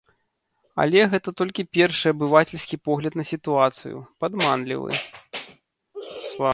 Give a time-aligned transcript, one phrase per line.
[0.83, 4.91] Але гэта толькі першы абывацельскі погляд на сітуацыю, падманлівы.